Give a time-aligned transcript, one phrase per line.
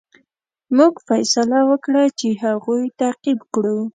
[0.77, 3.79] موږ فیصله وکړه چې هغوی تعقیب کړو.